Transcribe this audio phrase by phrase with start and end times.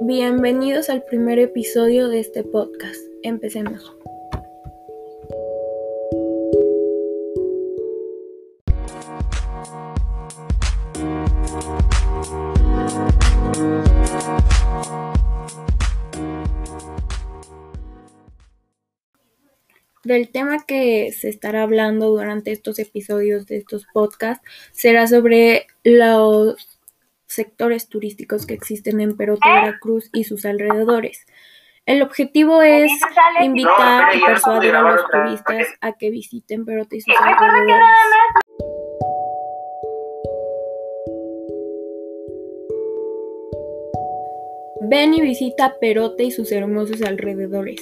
[0.00, 3.00] Bienvenidos al primer episodio de este podcast.
[3.22, 3.94] Empecemos.
[20.02, 26.73] Del tema que se estará hablando durante estos episodios de estos podcasts será sobre los
[27.34, 31.26] sectores turísticos que existen en Perote, Veracruz y sus alrededores.
[31.86, 32.90] El objetivo es
[33.42, 37.86] invitar y persuadir a los turistas a que visiten Perote y sus alrededores.
[44.80, 47.80] Ven y visita Perote y sus hermosos alrededores.